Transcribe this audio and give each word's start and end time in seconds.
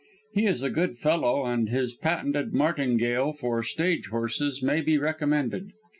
He 0.33 0.47
is 0.47 0.63
a 0.63 0.71
good 0.71 0.97
fellow, 0.97 1.45
and 1.45 1.69
his 1.69 1.93
patented 1.93 2.53
martingale 2.53 3.33
for 3.33 3.61
stage 3.61 4.07
horses 4.07 4.63
may 4.63 4.81
be 4.81 4.97
recommended. 4.97 5.73